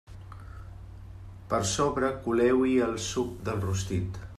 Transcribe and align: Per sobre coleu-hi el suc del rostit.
Per 1.51 1.59
sobre 1.73 2.11
coleu-hi 2.25 2.77
el 2.91 3.01
suc 3.13 3.39
del 3.51 3.67
rostit. 3.69 4.25